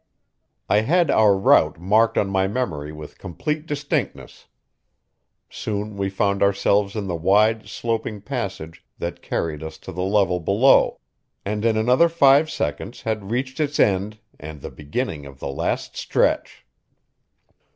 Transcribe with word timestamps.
I 0.67 0.81
had 0.81 1.11
our 1.11 1.37
route 1.37 1.79
marked 1.79 2.17
on 2.17 2.27
my 2.27 2.47
memory 2.47 2.91
with 2.91 3.19
complete 3.19 3.67
distinctness. 3.67 4.47
Soon 5.47 5.95
we 5.95 6.09
found 6.09 6.41
ourselves 6.41 6.95
in 6.95 7.05
the 7.05 7.13
wide, 7.13 7.69
sloping 7.69 8.19
passage 8.19 8.83
that 8.97 9.21
carried 9.21 9.61
us 9.61 9.77
to 9.77 9.91
the 9.91 10.01
level 10.01 10.39
below, 10.39 10.97
and 11.45 11.63
in 11.63 11.77
another 11.77 12.09
five 12.09 12.49
seconds 12.49 13.03
had 13.03 13.29
reached 13.29 13.59
its 13.59 13.79
end 13.79 14.17
and 14.39 14.61
the 14.61 14.71
beginning 14.71 15.27
of 15.27 15.37
the 15.37 15.49
last 15.51 15.95
stretch. 15.95 16.65